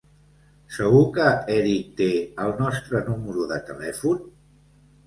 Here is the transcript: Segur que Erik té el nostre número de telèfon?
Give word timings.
Segur 0.77 1.01
que 1.17 1.27
Erik 1.57 1.93
té 2.01 2.09
el 2.47 2.57
nostre 2.65 3.07
número 3.13 3.47
de 3.55 3.63
telèfon? 3.71 4.27